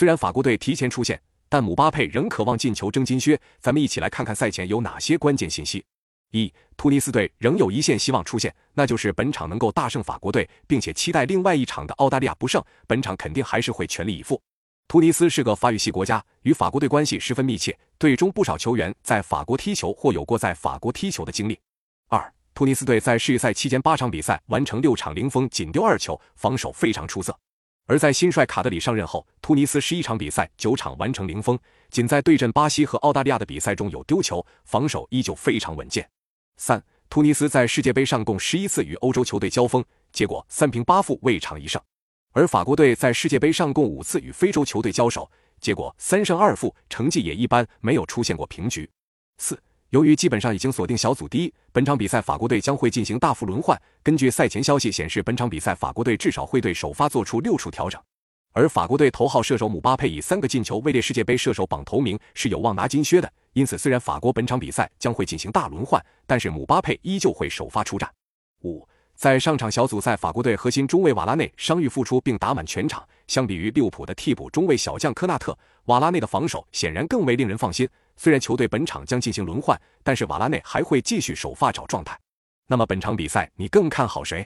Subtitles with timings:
[0.00, 3.38] 虽然法国队提前出线，但姆巴佩仍渴望进球争金靴。
[3.60, 5.84] 咱们一起来看看赛前有哪些关键信息。
[6.30, 12.64] 一、突尼斯队仍有一线希望出现，那就是本场能够大胜法国队，并且期待另外一场的澳大利亚不胜。
[12.86, 14.40] 本场肯定还是会全力以赴。
[14.88, 21.60] 突尼斯是个法语系国家，与法国队关系十分密切，队中不少球员在法国踢球或有过在法国踢球的经历。
[22.08, 27.38] 二、突尼斯队在世预赛期间八场比赛完成六场零封，仅丢二球，防守非常出色。
[27.90, 31.58] 而在新帅卡德里上任后，突尼斯十一场比赛九场完成零封，
[31.90, 36.08] 仅在对阵巴西和澳大利亚的比赛中有丢球，防守依旧非常稳健。
[36.56, 41.82] 三、突尼斯在世界杯上共十一次与欧洲球队交锋，结果三平八负，未尝一胜；
[42.30, 45.28] 而法国队在世界杯上共五次与非洲球队交手，
[45.60, 48.88] 结果三胜二负，成绩也一般，没有出现过平局。
[49.38, 49.60] 四。
[49.90, 53.76] 由于基本上已经锁定小组第一，本场比赛法国队将会进行大幅轮换。
[54.04, 58.00] 根据赛前消息显示，本场比赛法国队至少会对首发做出六处调整。
[58.52, 63.32] 而法国队头号射手姆巴佩以三个进球位列世界杯射手榜头名，是有望拿金靴的。
[63.52, 68.08] 因此，虽然法国本场比赛将会进行大轮换，但是姆巴佩依旧会首发出战。
[68.62, 68.86] 五。
[69.16, 73.06] 在上场小组赛，法国队核心中卫瓦拉内伤愈复出并打满全场。
[73.30, 77.88] 相比于利物浦的替补中卫小将科纳特，瓦拉内的防守显然更为令人放心。
[78.16, 82.18] 虽然球队本场将进行轮换，但是瓦拉内还会继续首发找状态。
[82.66, 84.44] 那么本场比赛你更看好谁？